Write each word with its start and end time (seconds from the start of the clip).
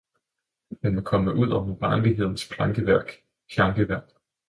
hun 0.83 0.95
var 0.95 1.01
kommet 1.01 1.33
ud 1.33 1.47
over 1.49 1.75
barnlighedens 1.75 2.47
plankeværk, 2.49 3.11
pjankeværk! 3.55 4.09